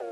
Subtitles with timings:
[0.00, 0.10] Velkommen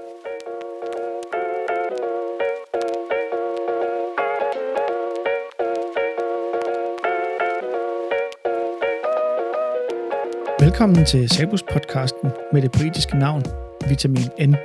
[11.04, 13.42] til Sabus podcasten med det britiske navn
[13.88, 14.56] Vitamin N.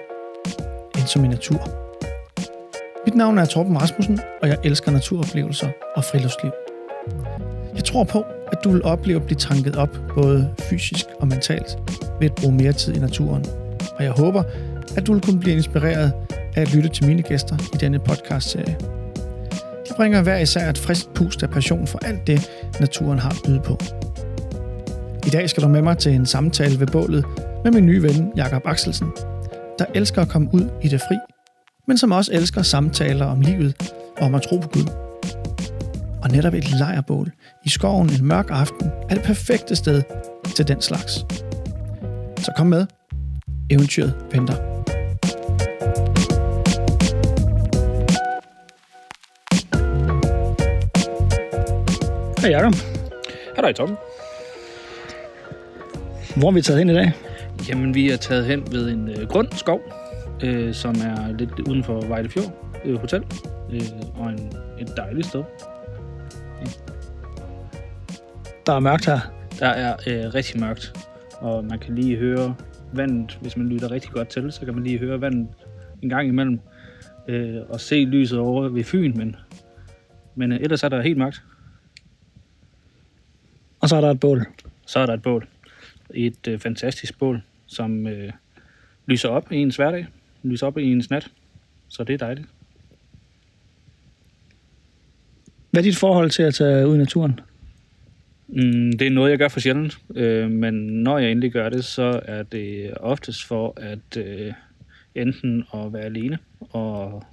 [0.98, 1.60] N som i natur.
[3.06, 6.52] Mit navn er Torben Rasmussen, og jeg elsker naturoplevelser og friluftsliv.
[7.76, 11.78] Jeg tror på, at du vil opleve at blive tanket op både fysisk og mentalt
[12.20, 13.46] ved at bruge mere tid i naturen.
[13.96, 14.44] Og jeg håber,
[14.98, 16.14] at du vil kunne blive inspireret
[16.56, 18.78] af at lytte til mine gæster i denne podcast-serie.
[19.90, 23.42] De bringer hver især et frisk pust af passion for alt det, naturen har at
[23.46, 23.78] byde på.
[25.28, 27.26] I dag skal du med mig til en samtale ved bålet
[27.64, 29.08] med min nye ven Jakob Axelsen,
[29.80, 31.16] der elsker at komme ud i det fri,
[31.88, 34.86] men som også elsker samtaler om livet og om at tro på Gud.
[36.24, 37.32] Og netop et lejrbål
[37.66, 40.02] i skoven en mørk aften er det perfekte sted
[40.56, 41.14] til den slags.
[42.38, 42.86] Så kom med.
[43.70, 44.71] Eventyret venter.
[52.42, 52.74] Hej Jacob.
[53.56, 53.98] Hej dig, Tom.
[56.38, 57.12] Hvor er vi taget hen i dag?
[57.70, 59.82] Jamen, vi er taget hen ved en øh, grøn skov,
[60.44, 63.24] øh, som er lidt uden for Vejlefjord øh, Hotel,
[63.74, 63.82] øh,
[64.16, 65.44] og en, et dejligt sted.
[68.66, 69.20] Der er mørkt her.
[69.60, 71.08] Der er øh, rigtig mørkt,
[71.40, 72.56] og man kan lige høre
[72.94, 75.48] vandet, hvis man lytter rigtig godt til, så kan man lige høre vandet
[76.04, 76.60] en gang imellem,
[77.28, 79.36] øh, og se lyset over ved Fyn, men,
[80.36, 81.44] men øh, ellers er der helt mørkt.
[83.82, 84.46] Og så er der et bål.
[84.88, 85.48] Så er der et bål.
[86.14, 88.32] Et øh, fantastisk bål, som øh,
[89.06, 90.08] lyser op i ens hverdag,
[90.44, 91.32] lyser op i ens nat,
[91.88, 92.48] så det er dejligt.
[95.72, 97.40] Hvad er dit forhold til at tage ud i naturen?
[98.48, 101.86] Mm, det er noget, jeg gør for sjældent, øh, men når jeg endelig gør det,
[101.86, 104.54] så er det oftest for at øh,
[105.16, 107.24] enten at være alene og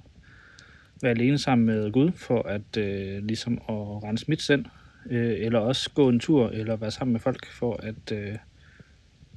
[1.03, 4.65] være alene sammen med Gud, for at øh, ligesom at rense mit sind,
[5.11, 8.37] øh, eller også gå en tur, eller være sammen med folk, for at øh,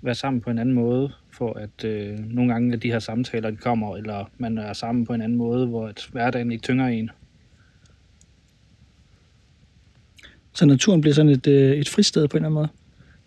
[0.01, 3.49] være sammen på en anden måde, for at øh, nogle gange at de her samtaler
[3.49, 6.87] de kommer, eller man er sammen på en anden måde, hvor at hverdagen ikke tynger
[6.87, 7.09] en.
[10.53, 12.69] Så naturen bliver sådan et, øh, et fristed på en eller anden måde?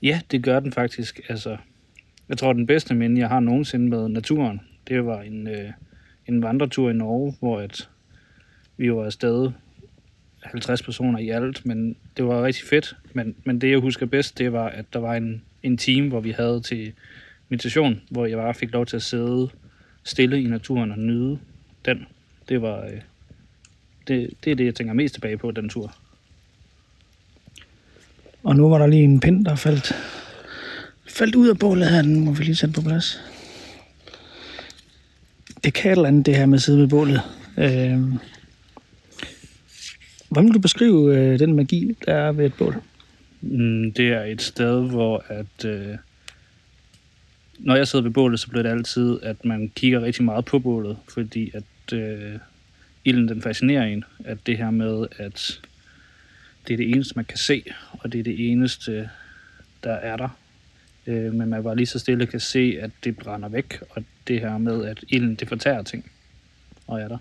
[0.02, 1.20] Ja, det gør den faktisk.
[1.28, 1.56] Altså,
[2.28, 5.70] jeg tror, den bedste minde, jeg har nogensinde med naturen, det var en, øh,
[6.26, 7.88] en vandretur i Norge, hvor at
[8.76, 9.50] vi var afsted
[10.44, 12.96] 50 personer i alt, men det var rigtig fedt.
[13.12, 16.20] Men, men det, jeg husker bedst, det var, at der var en, en team, hvor
[16.20, 16.92] vi havde til
[17.48, 19.50] meditation, hvor jeg bare fik lov til at sidde
[20.04, 21.38] stille i naturen og nyde
[21.84, 22.06] den.
[22.48, 22.84] Det var...
[22.84, 23.00] Øh,
[24.08, 25.96] det, det er det, jeg tænker mest tilbage på, den tur.
[28.42, 29.92] Og nu var der lige en pind, der faldt,
[31.08, 32.02] faldt ud af bålet her.
[32.02, 33.20] Den må vi lige sætte på plads.
[35.64, 37.20] Det kan et eller andet, det her med at sidde ved bålet.
[37.56, 38.00] Øh,
[40.34, 42.76] hvordan vil du beskrive øh, den magi, der er ved et bål?
[43.40, 45.64] Mm, det er et sted, hvor at...
[45.64, 45.96] Øh,
[47.58, 50.58] når jeg sidder ved bålet, så bliver det altid, at man kigger rigtig meget på
[50.58, 52.38] bålet, fordi at øh,
[53.04, 54.04] ilden den fascinerer en.
[54.24, 55.60] At det her med, at
[56.68, 59.10] det er det eneste, man kan se, og det er det eneste,
[59.84, 60.28] der er der.
[61.06, 64.40] Øh, men man bare lige så stille kan se, at det brænder væk, og det
[64.40, 66.10] her med, at ilden det fortærer ting,
[66.86, 67.18] og er der.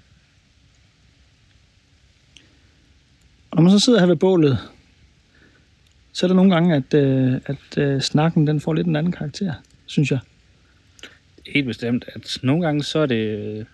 [3.54, 4.58] Og når man så sidder her ved bålet,
[6.14, 9.12] så er der nogle gange, at, øh, at øh, snakken den får lidt en anden
[9.12, 9.54] karakter,
[9.86, 10.20] synes jeg.
[11.54, 13.66] Helt bestemt, at nogle gange så er det øh,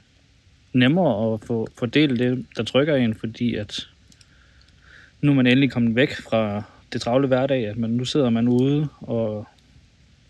[0.74, 3.88] nemmere at få fordele det, der trykker en, fordi at
[5.22, 6.64] nu er man endelig kommet væk fra
[6.94, 9.48] det travle hverdag, at man, nu sidder man ude og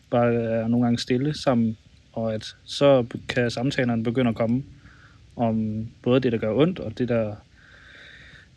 [0.09, 1.77] bare er nogle gange stille sammen,
[2.13, 4.63] og at så kan samtalerne begynde at komme
[5.35, 7.35] om både det, der gør ondt, og det, der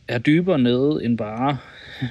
[0.08, 1.58] er dybere nede end bare,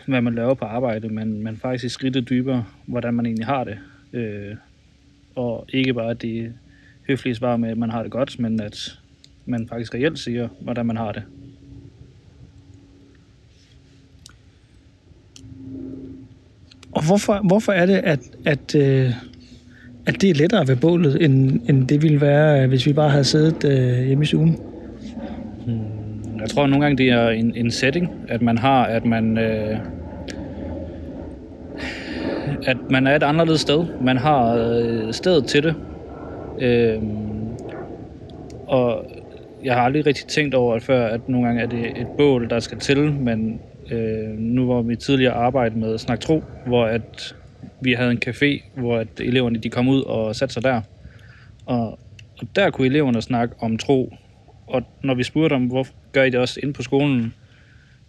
[0.07, 3.77] hvad man laver på arbejde, men, men faktisk skridtet dybere, hvordan man egentlig har det.
[4.13, 4.55] Øh,
[5.35, 6.53] og ikke bare det
[7.07, 8.97] høflige svar med, at man har det godt, men at
[9.45, 11.23] man faktisk reelt siger, hvordan man har det.
[16.91, 19.11] Og hvorfor, hvorfor er det, at, at, øh,
[20.05, 23.09] at det er lettere ved bålet, end, end det ville være, øh, hvis vi bare
[23.09, 24.59] havde siddet øh, hjemme i stuen?
[26.41, 29.37] Jeg tror nogle gange, det er en, en setting, at man har, at man...
[29.37, 29.77] Øh,
[32.67, 33.85] at man er et anderledes sted.
[34.01, 35.75] Man har øh, stedet til det.
[36.59, 37.01] Øh,
[38.67, 39.05] og
[39.63, 42.49] jeg har aldrig rigtig tænkt over det før, at nogle gange er det et bål,
[42.49, 43.59] der skal til, men
[43.91, 47.35] øh, nu var vi tidligere arbejde med Snak Tro, hvor at
[47.81, 50.81] vi havde en café, hvor at eleverne de kom ud og satte sig der.
[51.65, 51.99] Og,
[52.41, 54.13] Og der kunne eleverne snakke om tro.
[54.67, 57.33] Og når vi spurgte om, hvor gør I det også inde på skolen,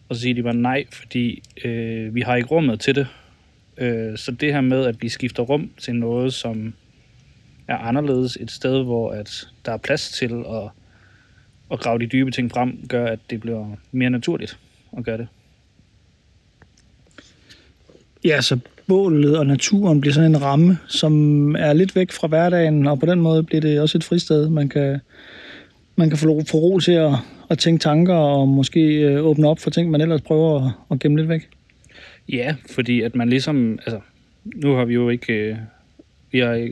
[0.08, 3.06] og så siger de bare nej, fordi øh, vi har ikke rummet til det.
[3.78, 6.75] Øh, så det her med, at vi skifter rum til noget, som
[7.69, 10.70] er anderledes et sted, hvor at der er plads til at,
[11.72, 14.58] at grave de dybe ting frem, gør, at det bliver mere naturligt
[14.98, 15.28] at gøre det.
[18.25, 22.87] Ja, så bålet og naturen bliver sådan en ramme, som er lidt væk fra hverdagen,
[22.87, 24.48] og på den måde bliver det også et fristed.
[24.48, 25.00] Man kan,
[25.97, 27.12] man kan få, få ro til at,
[27.50, 30.99] at tænke tanker og måske øh, åbne op for ting, man ellers prøver at, at
[30.99, 31.49] gemme lidt væk.
[32.29, 34.00] Ja, fordi at man ligesom, altså,
[34.44, 35.56] nu har vi jo ikke, øh,
[36.31, 36.69] vi har,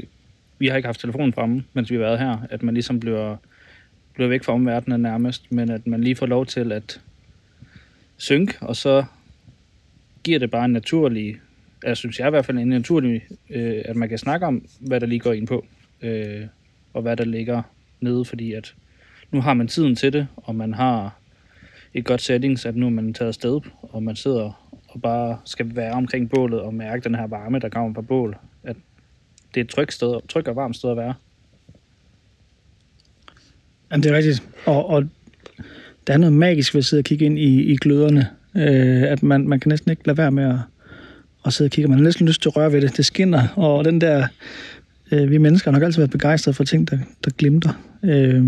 [0.59, 3.37] vi har ikke haft telefonen fremme, mens vi har været her, at man ligesom bliver,
[4.15, 7.01] bliver væk fra omverdenen nærmest, men at man lige får lov til at
[8.17, 9.05] synke, og så
[10.25, 11.37] giver det bare en naturlig,
[11.85, 15.01] jeg synes jeg i hvert fald en naturlig, øh, at man kan snakke om, hvad
[15.01, 15.67] der lige går ind på,
[16.03, 16.47] øh,
[16.93, 17.63] og hvad der ligger
[18.01, 18.75] nede, fordi at
[19.33, 21.17] nu har man tiden til det, og man har
[21.95, 25.77] et godt settings, at nu er man taget afsted, og man sidder og bare skal
[25.77, 28.37] være omkring bålet og mærke den her varme, der kommer fra bål.
[28.65, 28.77] At
[29.55, 31.15] det er et trygt, sted, trygt og varmt sted at være.
[33.91, 34.43] Jamen, det er rigtigt.
[34.67, 35.09] Og, og
[36.07, 38.29] der er noget magisk ved at sidde og kigge ind i, i gløderne.
[38.57, 40.59] Øh, at man, man kan næsten ikke lade være med at,
[41.47, 41.89] at sidde og kigge.
[41.89, 42.97] Man har næsten lyst til at røre ved det.
[42.97, 44.27] Det skinner, og den der...
[45.13, 47.73] Øh, vi mennesker har nok altid været begejstrede for ting, der, der glimter.
[48.03, 48.45] Øh,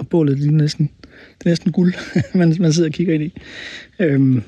[0.00, 0.90] og bålet lige næsten,
[1.38, 1.94] det er næsten guld,
[2.38, 3.32] man, man sidder og kigger ind i.
[3.98, 4.42] Øhm,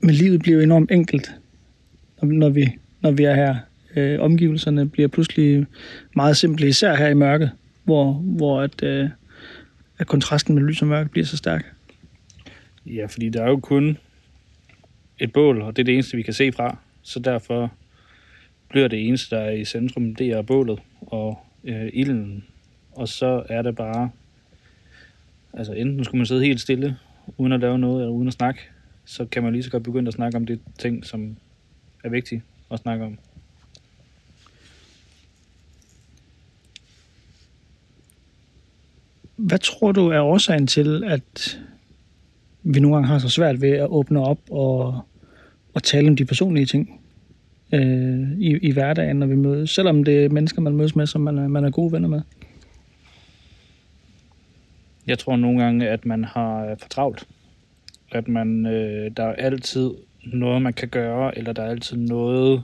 [0.00, 1.30] men livet bliver jo enormt enkelt,
[2.22, 2.68] når vi,
[3.00, 3.56] når vi er her.
[3.96, 5.66] Øh, omgivelserne bliver pludselig
[6.16, 7.50] meget simple, især her i mørket,
[7.84, 9.08] hvor, hvor at, øh,
[9.98, 11.74] at kontrasten med lys og mørke bliver så stærk.
[12.86, 13.98] Ja, fordi der er jo kun
[15.18, 16.78] et bål, og det er det eneste, vi kan se fra.
[17.02, 17.72] Så derfor
[18.68, 22.44] bliver det eneste, der er i centrum, det er bålet og øh, ilden.
[22.92, 24.10] Og så er det bare,
[25.54, 26.96] altså enten skulle man sidde helt stille,
[27.38, 28.60] uden at lave noget, eller uden at snakke,
[29.04, 31.36] så kan man lige så godt begynde at snakke om det ting, som
[32.04, 33.18] er vigtige at snakke om.
[39.36, 41.60] Hvad tror du er årsagen til, at
[42.62, 45.00] vi nogle gange har så svært ved at åbne op og,
[45.74, 47.00] og tale om de personlige ting
[47.72, 51.20] øh, i, i hverdagen, når vi mødes, selvom det er mennesker, man mødes med, som
[51.20, 52.20] man er, man er gode venner med?
[55.06, 57.28] Jeg tror nogle gange, at man har øh, for travlt.
[58.12, 59.90] At man, øh, der er altid
[60.24, 62.62] noget, man kan gøre, eller der er altid noget,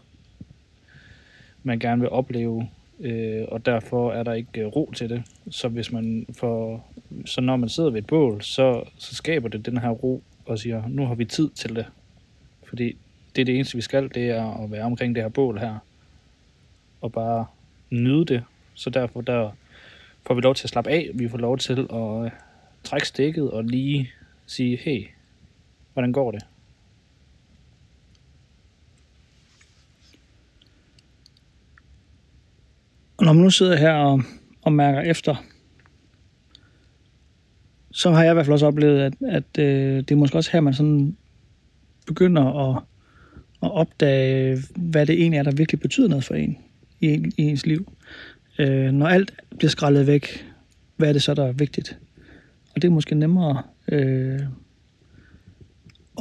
[1.63, 2.69] man gerne vil opleve,
[3.01, 5.23] øh, og derfor er der ikke øh, ro til det.
[5.51, 6.91] Så hvis man får,
[7.27, 10.59] så når man sidder ved et bål, så, så skaber det den her ro og
[10.59, 11.87] siger, nu har vi tid til det.
[12.63, 12.97] Fordi
[13.37, 15.79] det er det eneste, vi skal, det er at være omkring det her bål her.
[17.01, 17.47] Og bare
[17.91, 18.45] nyde det.
[18.75, 19.51] Så derfor der
[20.29, 21.11] får vi lov til at slappe af.
[21.15, 22.31] Vi får lov til at øh,
[22.85, 24.11] trække stikket og lige
[24.47, 25.07] sige, hey,
[25.93, 26.43] hvordan går det?
[33.17, 34.23] Og når man nu sidder her og,
[34.63, 35.45] og mærker efter,
[37.91, 40.51] så har jeg i hvert fald også oplevet, at, at øh, det er måske også
[40.53, 41.17] her, man sådan
[42.07, 42.83] begynder at,
[43.63, 46.59] at opdage, hvad det egentlig er, der virkelig betyder noget for en
[47.01, 47.93] i, i ens liv.
[48.59, 50.47] Øh, når alt bliver skrællet væk,
[50.97, 51.99] hvad er det så, der er vigtigt?
[52.75, 54.41] Og det er måske nemmere øh,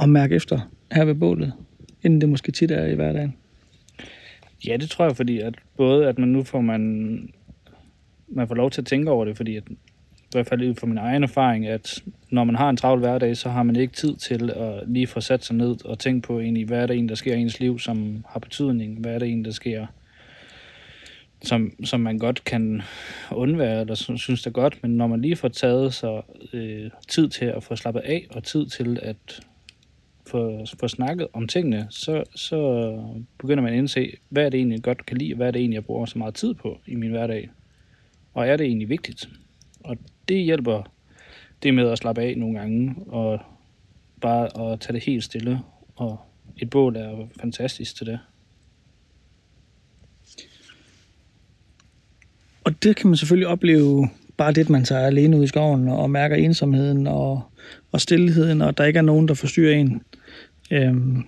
[0.01, 0.59] at mærke efter
[0.91, 1.53] her ved bålet,
[2.03, 3.35] end det måske tit er i hverdagen.
[4.67, 6.81] Ja, det tror jeg, fordi at både at man nu får man,
[8.27, 10.87] man får lov til at tænke over det, fordi at, i hvert fald ud fra
[10.87, 14.15] min egen erfaring, at når man har en travl hverdag, så har man ikke tid
[14.15, 17.09] til at lige få sat sig ned og tænke på egentlig, hvad er det en,
[17.09, 19.87] der sker i ens liv, som har betydning, hvad er det en, der sker,
[21.43, 22.81] som, som man godt kan
[23.31, 26.21] undvære, eller synes det er godt, men når man lige får taget sig
[26.53, 29.41] øh, tid til at få slappet af, og tid til at
[30.27, 32.91] få, få snakket om tingene, så, så
[33.37, 35.51] begynder man at indse, hvad er det egentlig, jeg godt kan lide, og hvad er
[35.51, 37.49] det egentlig, jeg bruger så meget tid på i min hverdag.
[38.33, 39.29] Og er det egentlig vigtigt?
[39.83, 40.91] Og det hjælper
[41.63, 43.39] det med at slappe af nogle gange, og
[44.21, 45.59] bare at tage det helt stille.
[45.95, 46.19] Og
[46.57, 48.19] et bål er fantastisk til det.
[52.77, 55.87] Og det kan man selvfølgelig opleve bare det, at man tager alene ud i skoven
[55.87, 57.41] og mærker ensomheden og,
[57.91, 60.01] og stillheden, og der ikke er nogen, der forstyrrer en.
[60.71, 61.23] Øhm,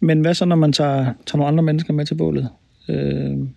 [0.00, 2.48] men hvad så, når man tager, tager nogle andre mennesker med til bålet?
[2.88, 3.50] Øhm,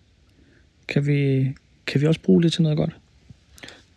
[0.87, 1.47] kan, vi,
[1.87, 2.95] kan vi også bruge det til noget godt?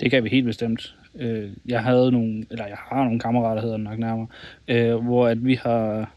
[0.00, 0.94] Det kan vi helt bestemt.
[1.18, 4.26] Øh, jeg havde nogle, eller jeg har nogle kammerater, hedder det nok nærmere,
[4.68, 6.14] øh, hvor at vi har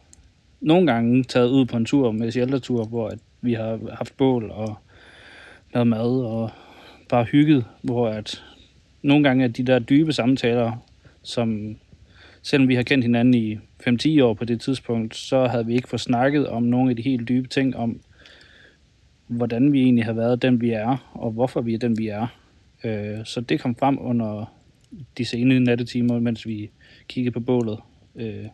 [0.61, 4.51] nogle gange taget ud på en tur med sheltertur, hvor at vi har haft bål
[4.51, 4.77] og
[5.73, 6.49] lavet mad og
[7.09, 8.43] bare hygget, hvor at
[9.01, 10.71] nogle gange er de der dybe samtaler,
[11.23, 11.77] som
[12.41, 13.57] selvom vi har kendt hinanden i
[13.87, 17.01] 5-10 år på det tidspunkt, så havde vi ikke fået snakket om nogle af de
[17.01, 17.99] helt dybe ting, om
[19.27, 22.27] hvordan vi egentlig har været den, vi er, og hvorfor vi er den, vi er.
[22.83, 24.53] Øh, så det kom frem under
[25.17, 26.69] de sene nattetimer, mens vi
[27.07, 27.79] kiggede på bålet.
[28.15, 28.45] Øh,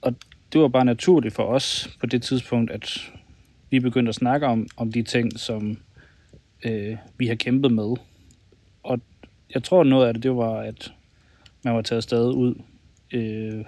[0.00, 0.14] og
[0.52, 3.12] det var bare naturligt for os på det tidspunkt, at
[3.72, 5.78] vi begyndte at snakke om, om de ting, som
[6.64, 7.96] øh, vi har kæmpet med.
[8.82, 9.00] Og
[9.54, 10.92] jeg tror, noget af det, det var, at
[11.62, 12.54] man var taget sted ud
[13.12, 13.64] øh,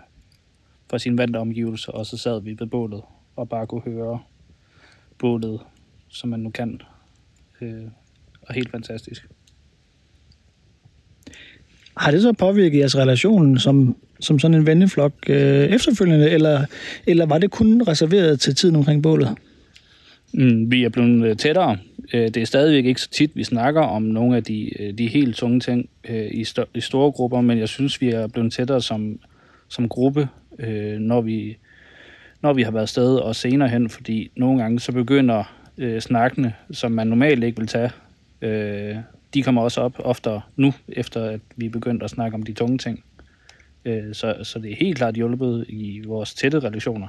[0.90, 3.02] fra sine vante omgivelser, og så sad vi ved bålet
[3.36, 4.20] og bare kunne høre
[5.18, 5.60] bålet,
[6.08, 6.80] som man nu kan.
[7.60, 7.84] Øh,
[8.42, 9.26] og helt fantastisk.
[11.96, 16.66] Har det så påvirket jeres relation som, som sådan en venneflok øh, efterfølgende, eller,
[17.06, 19.38] eller var det kun reserveret til tiden omkring bålet?
[20.34, 21.78] Mm, vi er blevet øh, tættere.
[22.14, 25.06] Øh, det er stadigvæk ikke så tit, vi snakker om nogle af de, øh, de
[25.06, 28.82] helt tunge ting i, st- i store grupper, men jeg synes, vi er blevet tættere
[28.82, 29.18] som,
[29.68, 30.28] som gruppe,
[30.98, 31.56] når vi,
[32.42, 36.54] når vi har været sted og senere hen, fordi nogle gange så begynder øh, snakkene,
[36.70, 37.90] som man normalt ikke vil tage,
[38.42, 38.96] øh,
[39.34, 42.52] de kommer også op oftere nu, efter at vi er begyndt at snakke om de
[42.52, 43.04] tunge ting.
[43.84, 47.08] Øh, så, så det er helt klart hjulpet i vores tætte relationer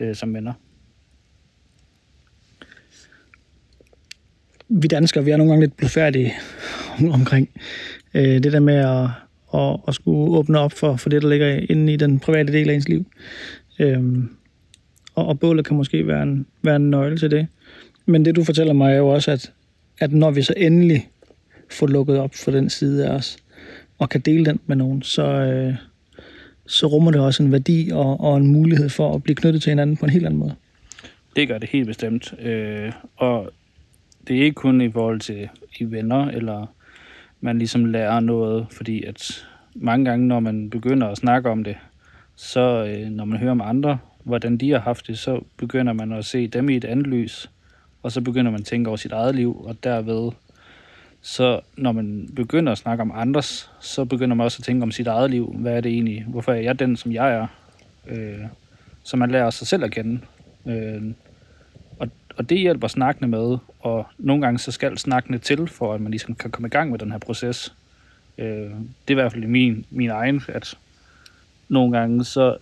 [0.00, 0.52] øh, som venner.
[4.68, 6.32] Vi danskere, vi er nogle gange lidt blufærdige
[7.18, 7.48] omkring
[8.14, 9.10] øh, det der med at,
[9.54, 12.70] at, at skulle åbne op for, for det, der ligger inde i den private del
[12.70, 13.06] af ens liv.
[13.78, 14.02] Øh,
[15.14, 17.46] og, og bålet kan måske være en, være en nøgle til det.
[18.06, 19.52] Men det, du fortæller mig, er jo også, at,
[19.98, 21.08] at når vi så endelig
[21.70, 23.36] får lukket op for den side af os,
[23.98, 25.74] og kan dele den med nogen, så, øh,
[26.66, 29.70] så rummer det også en værdi og, og en mulighed for at blive knyttet til
[29.70, 30.54] hinanden på en helt anden måde.
[31.36, 32.34] Det gør det helt bestemt.
[32.42, 33.50] Øh, og
[34.28, 36.66] det er ikke kun i forhold til i venner, eller
[37.40, 41.76] man ligesom lærer noget, fordi at mange gange, når man begynder at snakke om det,
[42.36, 46.12] så øh, når man hører om andre, hvordan de har haft det, så begynder man
[46.12, 47.50] at se dem i et andet lys,
[48.02, 50.32] og så begynder man at tænke over sit eget liv, og derved
[51.20, 54.90] så når man begynder at snakke om andres, så begynder man også at tænke om
[54.90, 55.54] sit eget liv.
[55.58, 56.24] Hvad er det egentlig?
[56.28, 57.46] Hvorfor er jeg den, som jeg er?
[58.08, 58.44] Øh,
[59.02, 60.20] så man lærer sig selv at kende.
[60.66, 61.02] Øh,
[62.38, 66.10] og, det hjælper snakkende med, og nogle gange så skal snakkende til, for at man
[66.10, 67.74] ligesom kan komme i gang med den her proces.
[68.38, 70.78] Øh, det er i hvert fald min, min egen, at
[71.68, 72.56] nogle gange så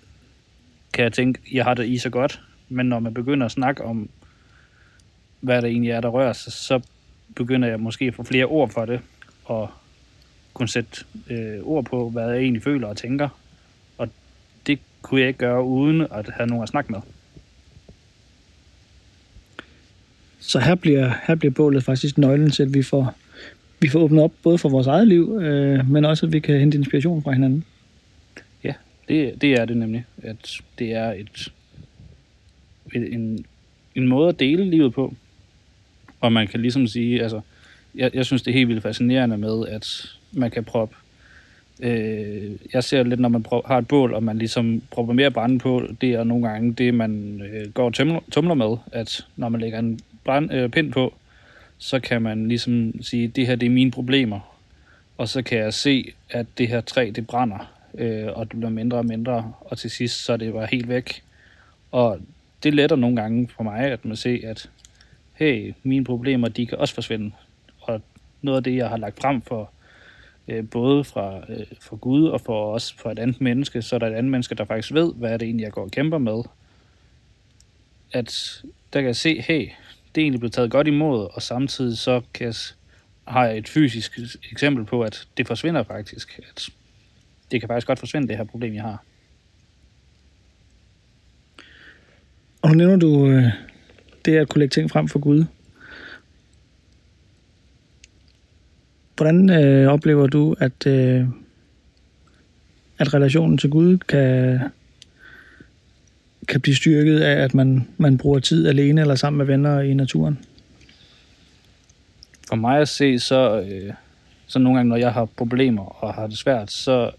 [0.93, 3.85] kan jeg tænke, jeg har det i så godt, men når man begynder at snakke
[3.85, 4.09] om,
[5.41, 6.81] hvad det egentlig er, der rører sig, så
[7.37, 9.01] begynder jeg måske at få flere ord for det,
[9.45, 9.71] og
[10.55, 13.29] kunne sætte øh, ord på, hvad jeg egentlig føler og tænker.
[13.99, 14.09] Og
[14.67, 17.01] det kunne jeg ikke gøre uden at have nogen at snakke med.
[20.47, 23.15] Så her bliver, her bliver bålet faktisk nøglen til, at vi får,
[23.81, 26.61] vi får åbnet op både for vores eget liv, øh, men også at vi kan
[26.61, 27.65] hente inspiration fra hinanden.
[28.65, 28.73] Ja,
[29.09, 30.05] det, det er det nemlig.
[30.23, 31.53] At det er et,
[32.95, 33.45] et en,
[33.95, 35.15] en måde at dele livet på,
[36.21, 37.41] og man kan ligesom sige, altså,
[37.95, 40.97] jeg, jeg synes, det er helt vildt fascinerende med, at man kan proppe
[41.81, 45.31] Øh, jeg ser lidt, når man prøver, har et bål, og man ligesom propper mere
[45.31, 47.95] brænde på, det er nogle gange det, man øh, går og
[48.31, 51.15] tumler med, at når man lægger en brand, øh, pind på,
[51.79, 54.57] så kan man ligesom sige, det her det er mine problemer,
[55.19, 58.71] og så kan jeg se, at det her træ, det brænder, øh, og det bliver
[58.71, 61.23] mindre og mindre, og til sidst, så er det bare helt væk.
[61.93, 62.21] Og
[62.63, 64.71] det letter nogle gange for mig, at man ser, at
[65.35, 67.31] hey, mine problemer, de kan også forsvinde.
[67.81, 68.03] Og
[68.43, 69.71] noget af det, jeg har lagt frem for
[70.49, 73.99] øh, både fra, øh, for Gud og for os for et andet menneske, så er
[73.99, 76.19] der et andet menneske, der faktisk ved, hvad er det egentlig, jeg går og kæmper
[76.19, 76.43] med.
[78.13, 79.69] At der kan jeg se, hey,
[80.17, 82.55] det er egentlig blevet taget godt imod, og samtidig så kan jeg,
[83.29, 84.19] har jeg et fysisk
[84.53, 86.41] eksempel på, at det forsvinder faktisk.
[86.51, 86.69] At
[87.51, 89.05] det kan faktisk godt forsvinde, det her problem, jeg har.
[92.63, 93.45] Og nu nævner du øh,
[94.25, 95.45] det at kunne lægge ting frem for Gud.
[99.17, 101.27] Hvordan øh, oplever du, at, øh,
[102.99, 104.61] at relationen til Gud kan,
[106.49, 109.95] kan blive styrket af, at man, man bruger tid alene eller sammen med venner i
[109.95, 110.39] naturen?
[112.49, 113.93] For mig at se, så, øh,
[114.47, 117.11] så nogle gange, når jeg har problemer og har det svært, så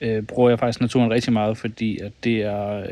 [0.00, 2.86] øh, bruger jeg faktisk naturen rigtig meget, fordi at det er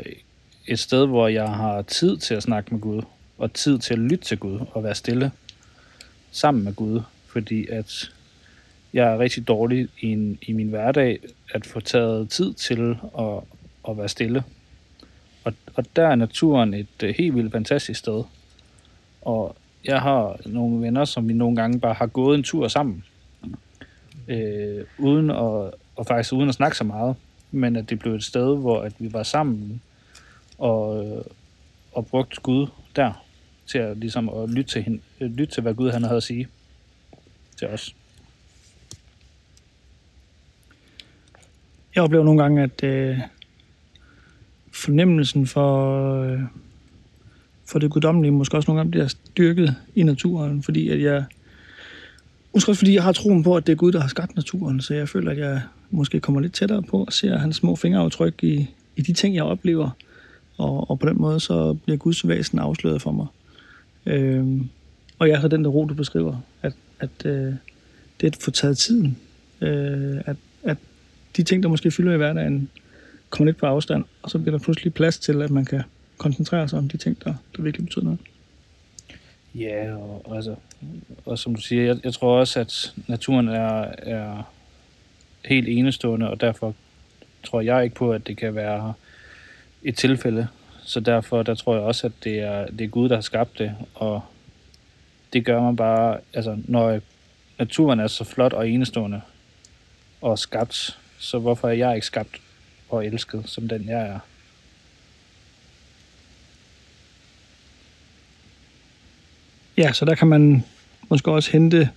[0.67, 3.01] et sted, hvor jeg har tid til at snakke med Gud
[3.37, 5.31] og tid til at lytte til Gud og være stille
[6.31, 8.11] sammen med Gud, fordi at
[8.93, 11.19] jeg er rigtig dårlig i, en, i min hverdag
[11.53, 13.39] at få taget tid til at,
[13.89, 14.43] at være stille.
[15.43, 18.23] Og, og der er naturen et øh, helt vildt fantastisk sted.
[19.21, 19.55] Og
[19.85, 23.03] jeg har nogle venner, som vi nogle gange bare har gået en tur sammen.
[24.27, 27.15] Øh, uden at, og faktisk uden at snakke så meget.
[27.51, 29.81] Men at det blev et sted, hvor at vi var sammen
[30.57, 31.23] og, øh,
[31.91, 33.25] og brugte Gud der
[33.67, 36.23] til at, ligesom, at lytte, til hende, øh, lytte til, hvad Gud han havde at
[36.23, 36.47] sige
[37.57, 37.95] til os.
[41.95, 43.19] Jeg oplever nogle gange, at øh,
[44.81, 46.39] fornemmelsen for, øh,
[47.69, 51.23] for det guddommelige måske også nogle gange bliver styrket i naturen, fordi at jeg
[52.53, 54.81] Måske også fordi jeg har troen på, at det er Gud, der har skabt naturen,
[54.81, 55.61] så jeg føler, at jeg
[55.91, 59.43] måske kommer lidt tættere på og ser hans små fingeraftryk i, i de ting, jeg
[59.43, 59.89] oplever.
[60.57, 63.27] Og, og på den måde, så bliver Guds væsen afsløret for mig.
[64.05, 64.61] Øh,
[65.19, 67.53] og jeg er så den der ro, du beskriver, at, at øh,
[68.21, 69.17] det er at få taget tiden.
[69.61, 70.77] Øh, at, at
[71.37, 72.69] de ting, der måske fylder i hverdagen,
[73.31, 75.83] kommer lidt på afstand, og så bliver der pludselig plads til, at man kan
[76.17, 78.19] koncentrere sig om de ting, der, der virkelig betyder noget.
[79.55, 80.55] Ja, og, altså,
[81.25, 84.43] og som du siger, jeg, jeg tror også, at naturen er, er
[85.45, 86.75] helt enestående, og derfor
[87.43, 88.93] tror jeg ikke på, at det kan være
[89.83, 90.47] et tilfælde.
[90.83, 93.59] Så derfor der tror jeg også, at det er, det er Gud, der har skabt
[93.59, 94.21] det, og
[95.33, 96.99] det gør man bare, altså når
[97.59, 99.21] naturen er så flot og enestående
[100.21, 102.41] og skabt, så hvorfor er jeg ikke skabt
[102.91, 104.19] og elsket, som den jeg er?
[109.77, 110.63] Ja, så der kan man
[111.09, 111.89] måske også hente,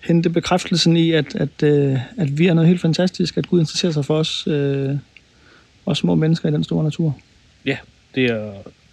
[0.00, 3.92] hente bekræftelsen i, at, at, øh, at vi er noget helt fantastisk, at Gud interesserer
[3.92, 4.96] sig for os, øh,
[5.86, 7.18] os små mennesker i den store natur.
[7.64, 7.78] Ja,
[8.14, 8.52] det er,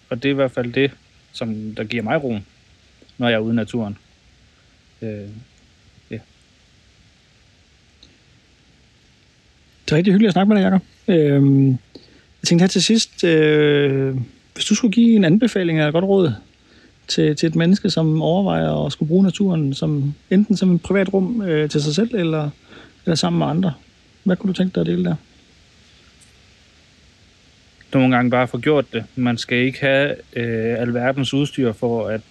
[0.10, 0.92] og det er i hvert fald det,
[1.32, 2.46] som der giver mig roen,
[3.18, 3.98] når jeg er ude i naturen.
[5.02, 5.30] Øh,
[9.88, 10.82] Det er rigtig hyggeligt at snakke med dig, Jacob.
[11.08, 11.68] Øh,
[12.42, 14.16] jeg tænkte her til sidst, øh,
[14.54, 16.32] hvis du skulle give en anbefaling eller et godt råd
[17.08, 21.14] til, til et menneske, som overvejer at skulle bruge naturen som enten som et privat
[21.14, 22.50] rum øh, til sig selv, eller,
[23.06, 23.74] eller sammen med andre.
[24.24, 25.16] Hvad kunne du tænke dig at dele der?
[27.94, 29.04] Nogle gange bare få gjort det.
[29.16, 32.22] Man skal ikke have øh, alverdens udstyr for at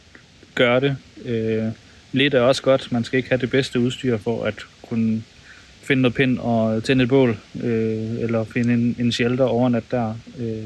[0.54, 0.96] gøre det.
[1.24, 1.64] Øh,
[2.12, 2.92] lidt er også godt.
[2.92, 5.22] Man skal ikke have det bedste udstyr for at kunne
[5.86, 10.14] finde noget pind og tænde et bål, øh, eller finde en, en shelter overnat der.
[10.38, 10.64] Øh.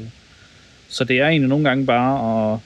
[0.87, 2.59] Så det er egentlig nogle gange bare at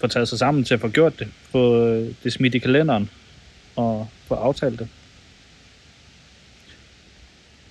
[0.00, 1.84] få taget sig sammen til at få gjort det, få
[2.24, 3.10] det smidt i kalenderen
[3.76, 4.88] og få aftalt det.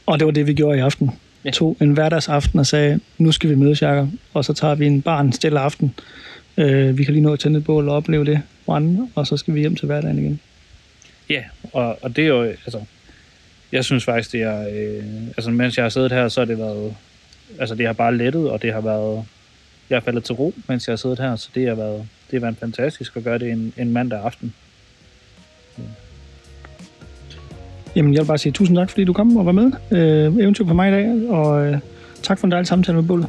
[0.05, 1.11] Og det var det, vi gjorde i aften.
[1.45, 1.51] Ja.
[1.51, 5.01] Tog en hverdagsaften og sagde, nu skal vi mødes, Jacob, og så tager vi en
[5.01, 5.93] barn stille aften.
[6.57, 9.37] Øh, vi kan lige nå at tænde et bål og opleve det brænde, og så
[9.37, 10.39] skal vi hjem til hverdagen igen.
[11.29, 12.81] Ja, og, og det er jo, altså,
[13.71, 16.57] jeg synes faktisk, det er, øh, altså mens jeg har siddet her, så har det
[16.57, 16.95] været,
[17.59, 19.25] altså det har bare lettet, og det har været,
[19.89, 22.39] jeg er faldet til ro, mens jeg har siddet her, så det har været, det
[22.39, 24.53] har været fantastisk at gøre det en, en mandag aften.
[25.77, 25.83] Ja.
[27.95, 29.71] Jamen, jeg vil bare sige tusind tak, fordi du kom og var med.
[29.91, 31.79] Øh, eventyr på mig i dag, og øh,
[32.23, 33.27] tak for en dejlig samtale med Bulle.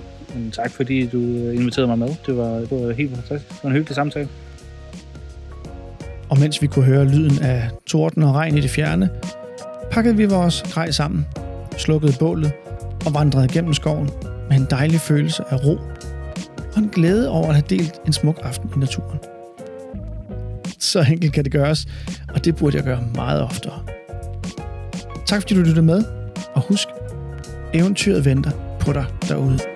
[0.52, 2.08] Tak fordi du øh, inviterede mig med.
[2.26, 3.48] Det var, det var helt fantastisk.
[3.48, 4.28] Det var en hyggelig samtale.
[6.28, 9.10] Og mens vi kunne høre lyden af torden og regn i det fjerne,
[9.90, 11.26] pakkede vi vores grej sammen,
[11.76, 12.52] slukkede bålet
[13.06, 14.10] og vandrede gennem skoven
[14.48, 15.78] med en dejlig følelse af ro
[16.74, 19.18] og en glæde over at have delt en smuk aften i naturen.
[20.78, 21.86] Så enkelt kan det gøres,
[22.34, 23.82] og det burde jeg gøre meget oftere.
[25.26, 26.04] Tak fordi du lyttede med,
[26.54, 26.88] og husk,
[27.74, 28.50] eventyret venter
[28.80, 29.69] på dig derude.